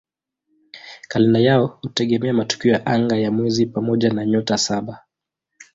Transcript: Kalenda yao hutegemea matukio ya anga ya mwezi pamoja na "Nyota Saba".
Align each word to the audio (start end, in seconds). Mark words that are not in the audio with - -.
Kalenda 1.07 1.39
yao 1.39 1.67
hutegemea 1.67 2.33
matukio 2.33 2.73
ya 2.73 2.85
anga 2.85 3.17
ya 3.17 3.31
mwezi 3.31 3.65
pamoja 3.65 4.09
na 4.13 4.25
"Nyota 4.25 4.57
Saba". 4.57 5.05